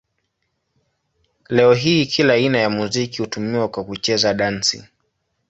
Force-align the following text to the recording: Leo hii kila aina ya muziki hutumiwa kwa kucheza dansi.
Leo 1.49 1.73
hii 1.73 2.05
kila 2.05 2.33
aina 2.33 2.57
ya 2.57 2.69
muziki 2.69 3.21
hutumiwa 3.21 3.67
kwa 3.67 3.83
kucheza 3.83 4.33
dansi. 4.33 4.83